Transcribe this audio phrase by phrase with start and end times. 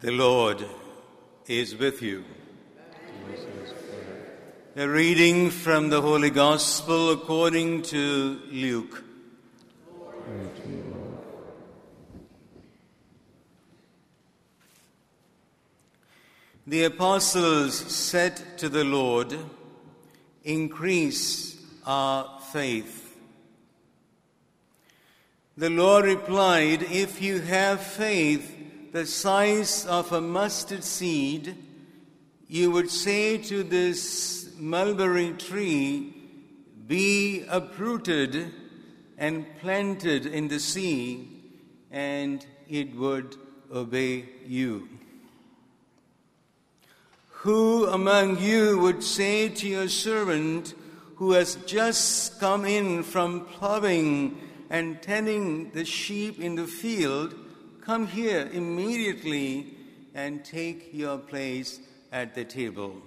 [0.00, 0.64] The Lord
[1.48, 2.24] is with you.
[4.76, 9.02] A reading from the Holy Gospel according to Luke.
[16.64, 19.36] The apostles said to the Lord,
[20.44, 23.18] Increase our faith.
[25.56, 28.57] The Lord replied, If you have faith
[28.92, 31.56] the size of a mustard seed,
[32.48, 36.14] you would say to this mulberry tree,
[36.86, 38.52] Be uprooted
[39.18, 41.28] and planted in the sea,
[41.90, 43.36] and it would
[43.72, 44.88] obey you.
[47.42, 50.74] Who among you would say to your servant
[51.16, 57.34] who has just come in from plowing and tending the sheep in the field,
[57.88, 59.74] Come here immediately
[60.14, 61.80] and take your place
[62.12, 63.00] at the table?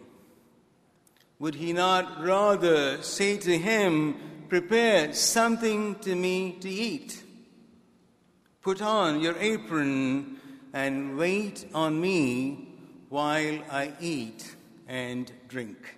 [1.38, 4.16] Would he not rather say to him,
[4.50, 7.22] Prepare something to me to eat?
[8.64, 10.38] Put on your apron
[10.74, 12.70] and wait on me
[13.09, 14.56] while I eat
[14.88, 15.96] and drink.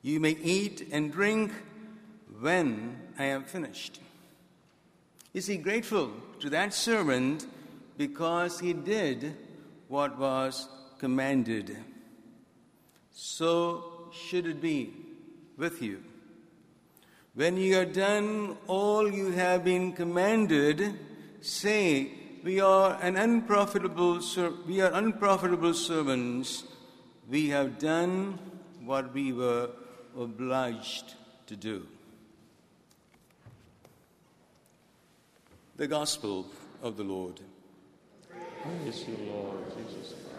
[0.00, 1.52] You may eat and drink
[2.40, 4.00] when I am finished.
[5.34, 7.46] Is he grateful to that servant
[7.98, 9.36] because he did
[9.88, 10.68] what was
[10.98, 11.76] commanded?
[13.10, 14.94] So should it be
[15.56, 16.02] with you.
[17.34, 20.94] When you are done all you have been commanded,
[21.40, 22.12] say,
[22.44, 26.64] we are an unprofitable ser- we are unprofitable servants
[27.28, 28.38] we have done
[28.84, 29.70] what we were
[30.16, 31.14] obliged
[31.46, 31.86] to do
[35.76, 36.46] the gospel
[36.82, 37.40] of the lord.
[38.62, 40.33] Praise you lord jesus christ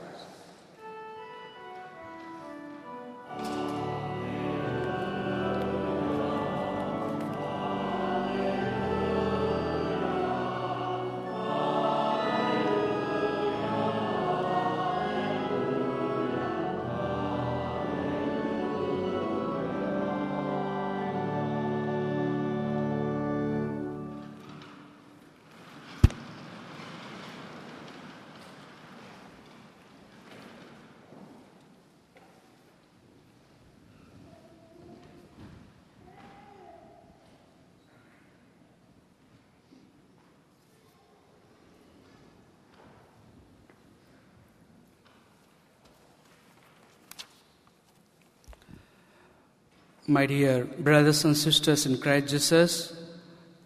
[50.08, 52.94] My dear brothers and sisters in Christ Jesus,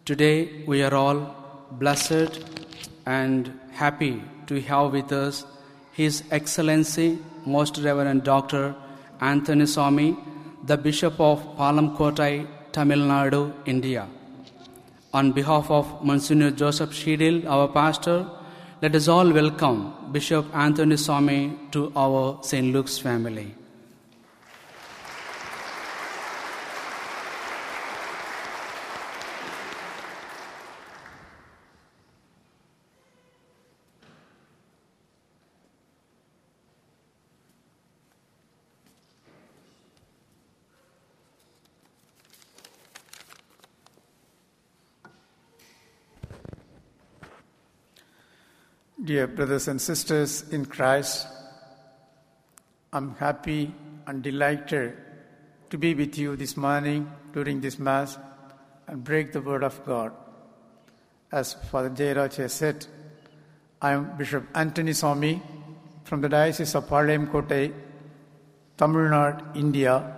[0.06, 1.36] today we are all
[1.72, 2.46] blessed
[3.06, 5.44] and happy to have with us
[5.92, 8.74] His Excellency, Most Reverend Dr.
[9.20, 10.16] Anthony Swami,
[10.64, 14.08] the Bishop of Palamkottai, Tamil Nadu, India.
[15.14, 18.26] On behalf of Monsignor Joseph Shidil, our pastor,
[18.82, 22.72] let us all welcome Bishop Anthony Swami to our St.
[22.72, 23.59] Luke's family.
[49.10, 51.26] Dear brothers and sisters in Christ,
[52.94, 53.74] I'm happy
[54.06, 54.96] and delighted
[55.72, 58.20] to be with you this morning during this Mass
[58.86, 60.12] and break the Word of God.
[61.32, 62.86] As Father Jairaj has said,
[63.82, 65.42] I am Bishop Anthony Swami
[66.04, 67.74] from the Diocese of Palayamkottai,
[68.78, 70.18] Tamil Nadu, India,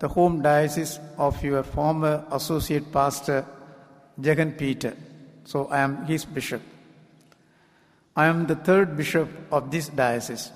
[0.00, 3.46] the home diocese of your former associate pastor,
[4.20, 4.94] Jagan Peter.
[5.44, 6.60] So I am his bishop.
[8.18, 10.50] I am the third bishop of this diocese.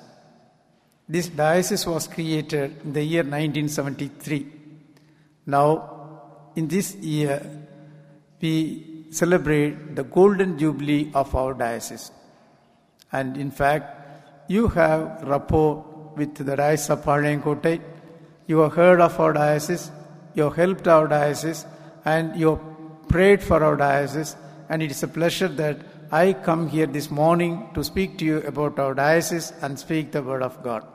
[1.08, 4.46] This diocese was created in the year 1973.
[5.46, 5.68] Now,
[6.56, 7.40] in this year,
[8.40, 12.10] we celebrate the golden jubilee of our diocese.
[13.12, 15.84] And in fact, you have rapport
[16.16, 17.80] with the Diocese of Palayam
[18.48, 19.92] You have heard of our diocese,
[20.34, 21.64] you have helped our diocese,
[22.04, 24.34] and you have prayed for our diocese.
[24.68, 28.38] And it is a pleasure that I come here this morning to speak to you
[28.42, 30.86] about our diocese and speak the word of God.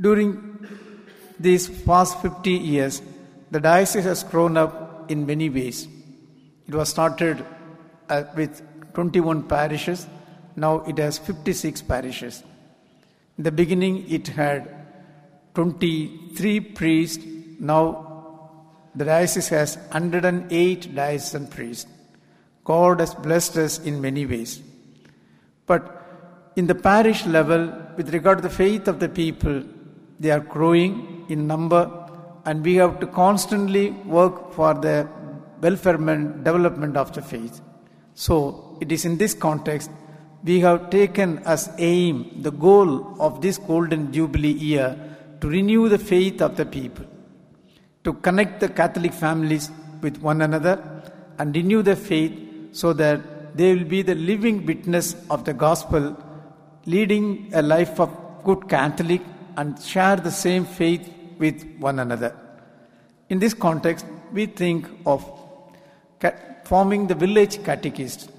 [0.00, 0.66] During
[1.38, 3.02] these past 50 years,
[3.50, 5.86] the diocese has grown up in many ways.
[6.66, 7.44] It was started
[8.08, 8.62] uh, with
[8.94, 10.06] 21 parishes
[10.58, 12.42] Now it has 56 parishes.
[13.36, 14.68] In the beginning, it had
[15.54, 17.24] 23 priests.
[17.60, 18.64] Now
[18.94, 21.86] the diocese has 108 diocesan priests.
[22.68, 24.60] God has blessed us in many ways.
[25.66, 25.84] But
[26.56, 27.62] in the parish level,
[27.96, 29.62] with regard to the faith of the people,
[30.20, 31.82] they are growing in number,
[32.44, 35.08] and we have to constantly work for the
[35.60, 37.60] welfarement, development of the faith.
[38.14, 39.90] So, it is in this context
[40.44, 44.96] we have taken as aim the goal of this golden jubilee year
[45.40, 47.06] to renew the faith of the people,
[48.04, 50.76] to connect the Catholic families with one another
[51.38, 52.47] and renew the faith
[52.80, 56.04] so that they will be the living witness of the gospel,
[56.86, 58.10] leading a life of
[58.44, 59.22] good Catholic
[59.56, 62.32] and share the same faith with one another.
[63.28, 65.24] In this context, we think of
[66.64, 68.30] forming the village catechist.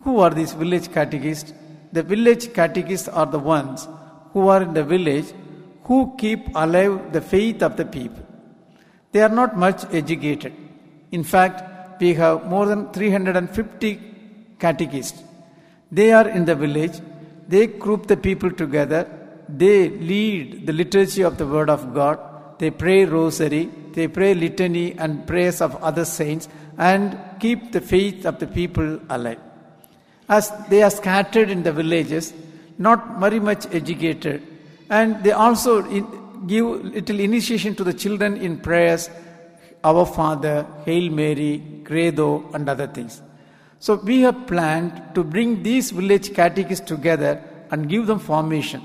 [0.00, 1.54] Who are these village catechists?
[1.92, 3.88] The village catechists are the ones
[4.32, 5.32] who are in the village
[5.84, 8.26] who keep alive the faith of the people.
[9.12, 10.52] They are not much educated.
[11.10, 11.62] In fact,
[12.00, 14.00] we have more than 350
[14.58, 15.22] catechists.
[15.90, 17.00] They are in the village,
[17.48, 19.08] they group the people together,
[19.48, 22.18] they lead the liturgy of the Word of God,
[22.58, 26.48] they pray rosary, they pray litany and prayers of other saints,
[26.78, 29.38] and keep the faith of the people alive.
[30.28, 32.34] As they are scattered in the villages,
[32.78, 34.42] not very much educated,
[34.90, 35.82] and they also
[36.46, 39.08] give little initiation to the children in prayers,
[39.84, 43.22] Our Father, Hail Mary, Credo, and other things.
[43.78, 48.82] So we have planned to bring these village catechists together and give them formation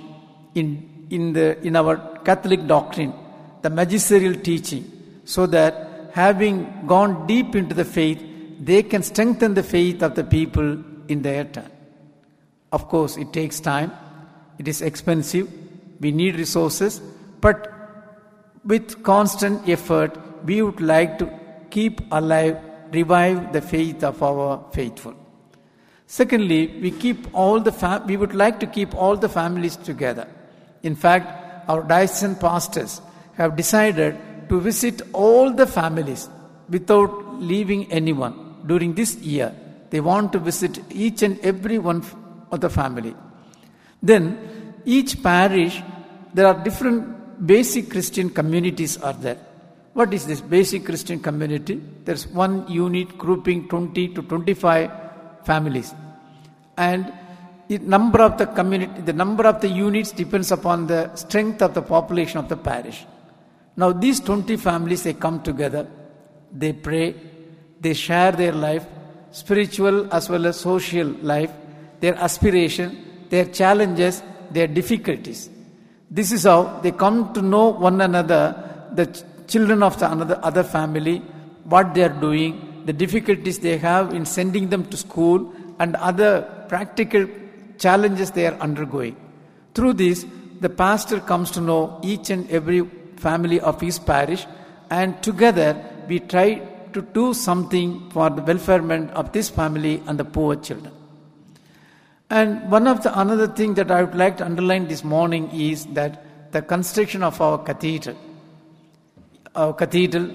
[0.54, 3.14] in, in, the, in our Catholic doctrine,
[3.62, 4.92] the magisterial teaching,
[5.26, 8.22] so that having gone deep into the faith,
[8.60, 11.72] they can strengthen the faith of the people in their turn.
[12.72, 13.92] Of course, it takes time,
[14.58, 15.50] it is expensive,
[16.00, 17.00] we need resources,
[17.40, 17.72] but
[18.64, 21.30] with constant effort, we would like to
[21.70, 22.58] keep alive,
[22.92, 25.16] revive the faith of our faithful.
[26.08, 30.28] Secondly, we keep all the we would like to keep all the families together.
[30.84, 33.02] In fact, our diocesan pastors
[33.38, 34.18] have decided
[34.50, 36.30] to visit all the families
[36.70, 38.36] without leaving anyone
[38.66, 39.56] during this year.
[39.90, 42.04] They want to visit each and every one
[42.52, 43.16] of the family.
[44.04, 45.82] Then, each parish,
[46.34, 49.40] there are different basic Christian communities are there.
[49.94, 51.82] What is this basic Christian community?
[52.06, 54.90] There's one unit grouping 20 to 25
[55.44, 55.94] families.
[56.78, 57.12] And
[57.68, 61.74] the number of the community, the number of the units depends upon the strength of
[61.74, 63.06] the population of the parish.
[63.76, 65.88] Now these 20 families, they come together,
[66.52, 67.16] they pray,
[67.80, 68.86] they share their life,
[69.32, 71.52] spiritual as well as social life,
[72.00, 75.50] their aspiration, their challenges, their difficulties.
[76.10, 80.64] This is how they come to know one another, the children of the another other
[80.64, 81.18] family,
[81.74, 82.52] what they are doing,
[82.86, 85.40] the difficulties they have in sending them to school,
[85.80, 86.32] and other
[86.74, 87.28] practical
[87.78, 89.16] challenges they are undergoing.
[89.76, 90.26] Through this,
[90.60, 92.82] the pastor comes to know each and every
[93.18, 94.46] family of his parish,
[94.90, 95.70] and together
[96.08, 96.48] we try
[96.94, 100.94] to do something for the welfarement of this family and the poor children.
[102.30, 105.86] And one of the another thing that I would like to underline this morning is
[106.00, 108.18] that the construction of our cathedral.
[109.56, 110.30] Our cathedral,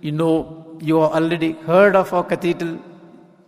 [0.00, 2.78] you know, you have already heard of our cathedral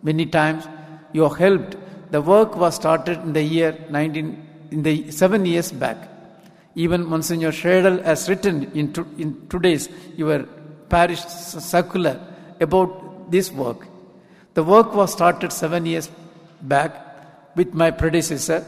[0.02, 0.66] many times.
[1.12, 1.76] You have helped.
[2.10, 6.08] The work was started in the year 19, in the seven years back.
[6.74, 10.44] Even Monsignor Schradel has written in, to, in today's your
[10.88, 12.20] parish circular
[12.60, 13.86] about this work.
[14.54, 16.10] The work was started seven years
[16.62, 18.64] back with my predecessor.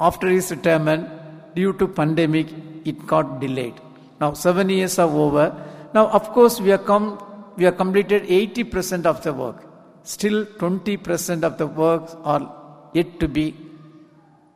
[0.00, 1.08] After his retirement,
[1.54, 2.48] due to pandemic,
[2.84, 3.74] it got delayed.
[4.20, 5.46] Now seven years are over.
[5.92, 7.18] Now, of course, we have come,
[7.56, 9.64] we have completed 80% of the work.
[10.02, 13.54] Still, 20% of the works are yet to be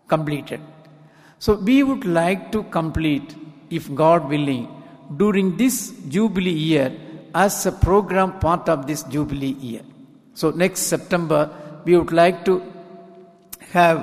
[0.09, 0.61] completed.
[1.39, 3.35] So, we would like to complete,
[3.71, 4.69] if God willing,
[5.17, 6.93] during this Jubilee year
[7.35, 9.83] as a program part of this Jubilee year.
[10.35, 11.51] So, next September,
[11.85, 12.63] we would like to
[13.73, 13.99] have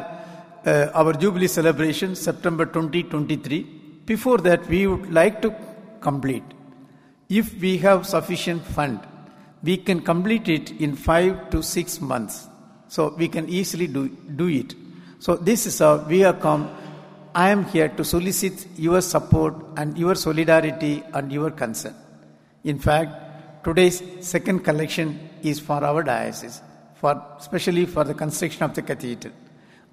[0.65, 3.63] uh, our Jubilee celebration, September 2023.
[4.05, 5.55] Before that, we would like to
[6.01, 6.43] complete.
[7.31, 8.99] If we have sufficient fund,
[9.63, 12.49] we can complete it in five to six months.
[12.89, 14.75] So we can easily do, do it.
[15.19, 16.69] So this is how we have come.
[17.33, 21.95] I am here to solicit your support and your solidarity and your concern.
[22.65, 26.61] In fact, today's second collection is for our diocese,
[26.95, 29.33] for especially for the construction of the cathedral.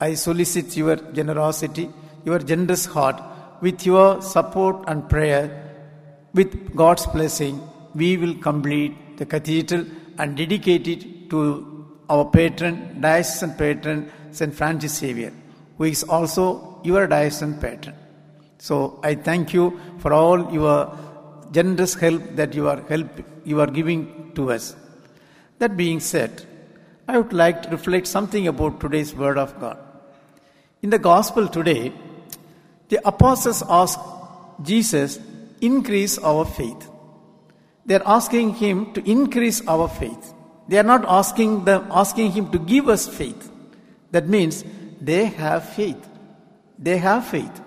[0.00, 1.88] I solicit your generosity,
[2.24, 3.22] your generous heart.
[3.60, 5.67] With your support and prayer,
[6.34, 7.60] with God's blessing,
[7.94, 9.84] we will complete the cathedral
[10.18, 14.54] and dedicate it to our patron, diocesan patron, St.
[14.54, 15.32] Francis Xavier,
[15.76, 17.94] who is also your diocesan patron.
[18.58, 20.96] So I thank you for all your
[21.52, 23.08] generous help that you are help
[23.44, 24.76] you are giving to us.
[25.58, 26.44] That being said,
[27.06, 29.78] I would like to reflect something about today's word of God.
[30.82, 31.92] In the gospel today,
[32.88, 33.98] the apostles ask
[34.62, 35.18] Jesus,
[35.60, 36.90] increase our faith.
[37.86, 40.34] They are asking him to increase our faith.
[40.68, 43.50] They are not asking them asking him to give us faith.
[44.10, 44.64] That means
[45.00, 46.06] they have faith.
[46.78, 47.62] They have faith.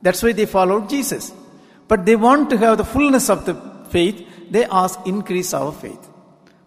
[0.00, 1.32] That's why they followed Jesus.
[1.88, 3.54] But they want to have the fullness of the
[3.90, 4.24] faith.
[4.50, 6.08] They ask, increase our faith.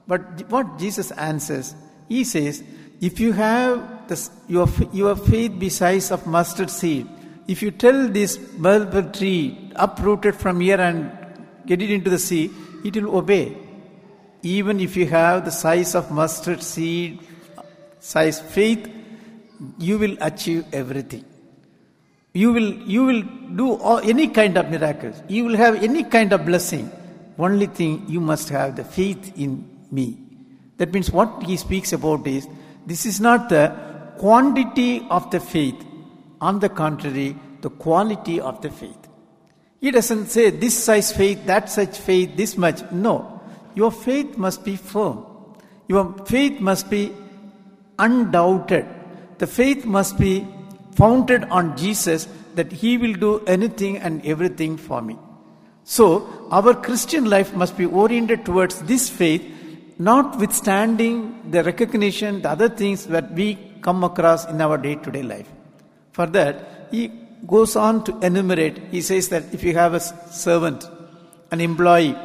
[0.07, 1.73] But what Jesus answers,
[2.09, 2.63] he says,
[2.99, 7.07] if you have this, your, your faith be size of mustard seed,
[7.47, 11.11] if you tell this mulberry tree uprooted from here and
[11.65, 12.51] get it into the sea,
[12.83, 13.57] it will obey.
[14.43, 17.19] Even if you have the size of mustard seed,
[17.99, 18.89] size faith,
[19.77, 21.25] you will achieve everything.
[22.33, 23.21] You will, you will
[23.55, 25.21] do all, any kind of miracles.
[25.27, 26.91] You will have any kind of blessing.
[27.37, 30.17] Only thing, you must have the faith in me.
[30.77, 32.47] That means what he speaks about is
[32.85, 33.75] this is not the
[34.17, 35.75] quantity of the faith.
[36.39, 39.07] On the contrary, the quality of the faith.
[39.81, 42.79] He doesn't say this size faith, that such faith, this much.
[42.91, 43.41] No.
[43.73, 45.25] Your faith must be firm.
[45.87, 47.11] Your faith must be
[47.97, 48.85] undoubted.
[49.39, 50.47] The faith must be
[50.91, 55.17] founded on Jesus that He will do anything and everything for me.
[55.83, 59.43] So, our Christian life must be oriented towards this faith,
[59.97, 65.23] notwithstanding the recognition, the other things that we come across in our day to day
[65.23, 65.49] life.
[66.11, 68.77] For that, he goes on to enumerate.
[68.91, 70.87] He says that if you have a servant,
[71.51, 72.15] an employee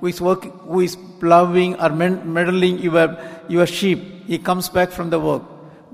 [0.00, 5.10] who is working, who is plowing or meddling your, your sheep, he comes back from
[5.10, 5.42] the work.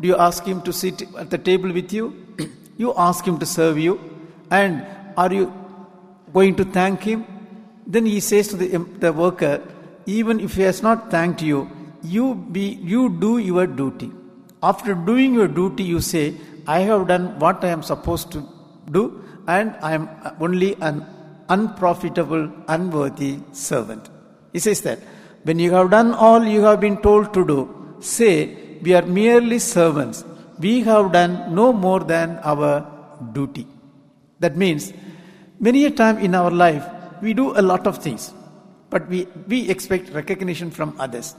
[0.00, 2.26] Do you ask him to sit at the table with you?
[2.76, 3.98] you ask him to serve you.
[4.50, 4.84] And
[5.16, 5.52] are you
[6.32, 7.24] going to thank him?
[7.86, 9.62] Then he says to the, the worker,
[10.06, 11.70] even if he has not thanked you,
[12.02, 14.10] you be you do your duty.
[14.62, 16.34] After doing your duty, you say,
[16.66, 18.46] I have done what I am supposed to
[18.90, 20.08] do, and I am
[20.40, 21.06] only an
[21.48, 24.08] unprofitable, unworthy servant.
[24.52, 25.00] He says that
[25.44, 29.58] when you have done all you have been told to do, say, We are merely
[29.58, 30.24] servants.
[30.58, 32.86] We have done no more than our
[33.32, 33.66] duty.
[34.40, 34.92] That means,
[35.58, 36.84] many a time in our life,
[37.22, 38.32] we do a lot of things,
[38.90, 41.34] but we, we expect recognition from others.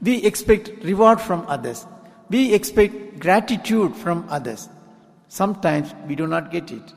[0.00, 1.86] We expect reward from others.
[2.28, 4.68] We expect gratitude from others.
[5.28, 6.92] Sometimes we do not get it.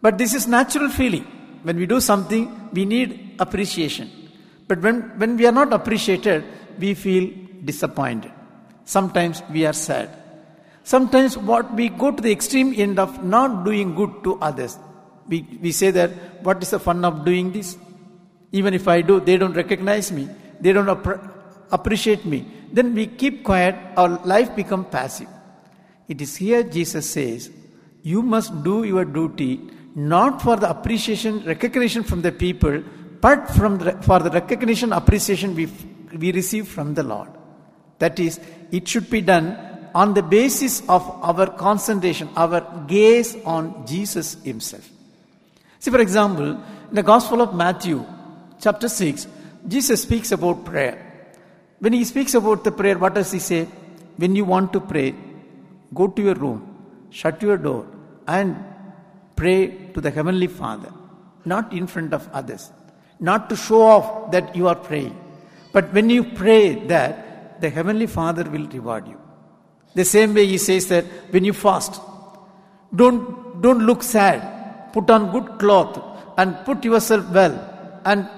[0.00, 1.24] But this is natural feeling.
[1.62, 4.10] When we do something, we need appreciation.
[4.68, 6.44] But when, when we are not appreciated,
[6.78, 7.30] we feel
[7.64, 8.32] disappointed.
[8.84, 10.10] Sometimes we are sad.
[10.84, 14.78] Sometimes what we go to the extreme end of not doing good to others.
[15.28, 16.10] We, we say that
[16.42, 17.76] what is the fun of doing this?
[18.50, 20.28] Even if I do, they don't recognize me.
[20.60, 21.30] They don't appre-
[21.70, 22.46] appreciate me.
[22.72, 25.28] Then we keep quiet, our life become passive.
[26.08, 27.50] It is here Jesus says,
[28.02, 29.60] you must do your duty
[29.94, 32.82] not for the appreciation, recognition from the people,
[33.20, 35.66] but from the, for the recognition, appreciation we,
[36.16, 37.28] we receive from the Lord.
[37.98, 38.40] That is,
[38.70, 39.56] it should be done
[39.94, 44.88] on the basis of our concentration, our gaze on Jesus Himself.
[45.78, 46.52] See, for example,
[46.88, 48.04] in the Gospel of Matthew,
[48.60, 49.26] chapter 6,
[49.68, 51.34] Jesus speaks about prayer.
[51.78, 53.64] When He speaks about the prayer, what does He say?
[54.16, 55.14] When you want to pray,
[55.92, 56.71] go to your room,
[57.12, 57.86] shut your door,
[58.26, 58.56] and
[59.36, 59.58] pray
[59.94, 60.92] to the Heavenly Father,
[61.44, 62.70] not in front of others,
[63.20, 65.16] not to show off that you are praying.
[65.72, 69.18] But when you pray that, the Heavenly Father will reward you.
[69.94, 72.00] The same way He says that when you fast,
[72.94, 75.98] don't, don't look sad, put on good cloth
[76.36, 78.00] and put yourself well.
[78.04, 78.28] And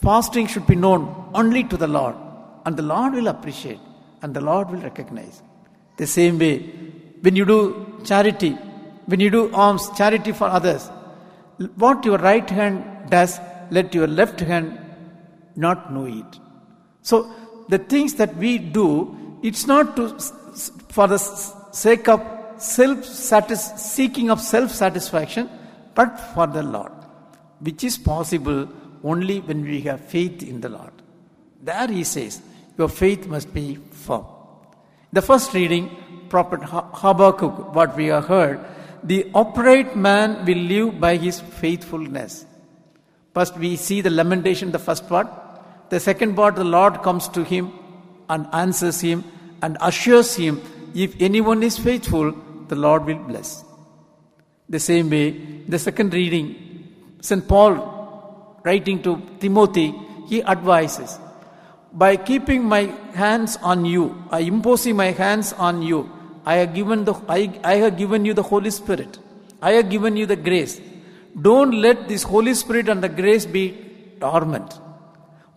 [0.00, 2.16] fasting should be known only to the Lord.
[2.64, 3.80] And the Lord will appreciate
[4.22, 5.42] and the Lord will recognize.
[5.96, 6.70] The same way,
[7.22, 8.50] when you do charity,
[9.06, 10.90] when you do alms, charity for others,
[11.76, 13.38] what your right hand does,
[13.70, 14.78] let your left hand
[15.56, 16.38] not know it.
[17.02, 17.32] So,
[17.68, 20.18] the things that we do, it's not to,
[20.88, 22.20] for the sake of
[22.58, 25.48] self seeking of self satisfaction,
[25.94, 26.92] but for the Lord,
[27.60, 28.68] which is possible
[29.04, 30.92] only when we have faith in the Lord.
[31.62, 32.42] There he says,
[32.76, 34.26] Your faith must be firm.
[35.12, 35.96] The first reading,
[36.32, 38.60] prophet Ha- Habakkuk, what we have heard,
[39.04, 42.46] the upright man will live by his faithfulness.
[43.34, 45.28] First, we see the lamentation, the first part.
[45.90, 47.72] The second part, the Lord comes to him
[48.28, 49.24] and answers him
[49.62, 50.60] and assures him
[50.94, 52.32] if anyone is faithful,
[52.68, 53.64] the Lord will bless.
[54.68, 55.30] The same way,
[55.68, 56.46] the second reading,
[57.20, 57.46] St.
[57.46, 57.74] Paul
[58.64, 59.94] writing to Timothy,
[60.28, 61.18] he advises
[61.92, 62.82] by keeping my
[63.14, 66.10] hands on you, I imposing my hands on you,
[66.44, 69.18] I have given the I, I have given you the Holy Spirit.
[69.60, 70.80] I have given you the grace.
[71.40, 73.76] Don't let this Holy Spirit and the grace be
[74.18, 74.80] dormant.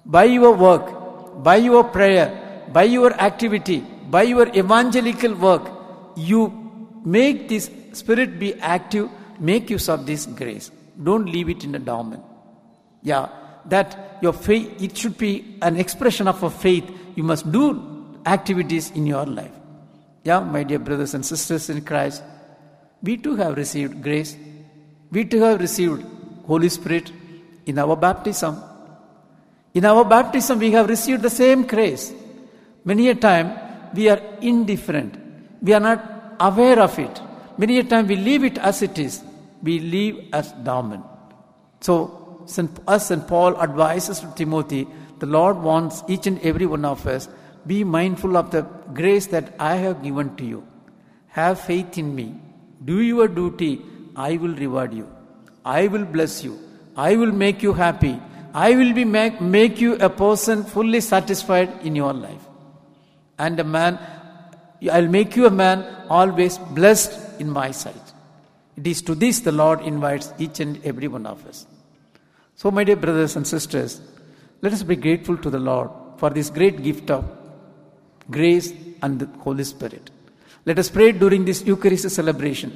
[0.06, 5.72] By your work, by your prayer, by your activity, by your evangelical work,
[6.15, 10.72] you make this spirit be active, make use of this grace.
[11.01, 12.24] Don't leave it in the dormant.
[13.01, 13.30] Yeah,
[13.65, 16.89] that your faith, it should be an expression of a faith.
[17.15, 19.51] You must do activities in your life.
[20.25, 22.24] Yeah, my dear brothers and sisters in Christ,
[23.03, 24.36] we too have received grace.
[25.12, 26.04] We too have received
[26.47, 27.12] Holy Spirit
[27.67, 28.60] in our baptism.
[29.76, 32.12] In our baptism, we have received the same grace.
[32.84, 33.54] Many a time,
[33.93, 35.15] we are indifferent.
[35.62, 37.21] We are not aware of it.
[37.60, 39.23] Many a time, we leave it as it is.
[39.62, 41.06] We leave as dormant.
[41.82, 42.71] So, St.
[42.88, 44.88] us and Paul advises to Timothy,
[45.19, 47.30] the Lord wants each and every one of us
[47.67, 48.62] be mindful of the
[48.93, 50.67] grace that I have given to you.
[51.28, 52.36] Have faith in me.
[52.84, 53.82] Do your duty.
[54.15, 55.10] I will reward you.
[55.63, 56.60] I will bless you.
[56.95, 58.19] I will make you happy.
[58.54, 62.41] I will be make, make you a person fully satisfied in your life.
[63.38, 63.99] And a man,
[64.89, 68.13] I'll make you a man always blessed in my sight.
[68.78, 71.65] It is to this the Lord invites each and every one of us.
[72.56, 73.99] So, my dear brothers and sisters,
[74.62, 77.25] let us be grateful to the Lord for this great gift of
[78.30, 80.10] grace and the Holy Spirit.
[80.66, 82.72] Let us pray during this Eucharist celebration,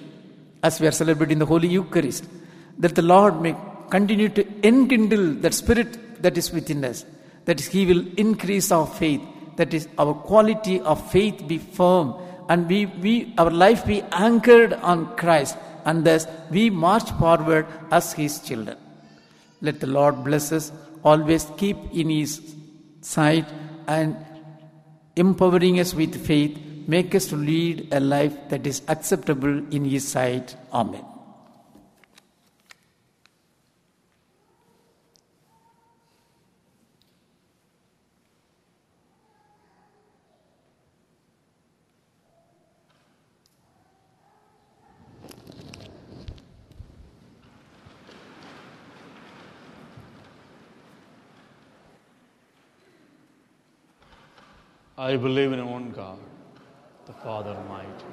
[0.62, 2.26] as we are celebrating the Holy Eucharist,
[2.78, 3.56] that the Lord may
[3.90, 7.06] continue to enkindle that spirit that is within us,
[7.46, 9.22] that He will increase our faith,
[9.56, 12.14] that is, our quality of faith be firm,
[12.48, 18.14] and we, we our life be anchored on Christ, and thus we march forward as
[18.14, 18.78] His children.
[19.62, 20.72] Let the Lord bless us,
[21.04, 22.56] always keep in His
[23.02, 23.46] sight
[23.88, 24.16] and
[25.20, 30.08] empowering us with faith, make us to lead a life that is acceptable in His
[30.08, 30.56] sight.
[30.74, 31.19] Amen.
[55.00, 56.20] I believe in one God,
[57.06, 58.06] the Father Almighty,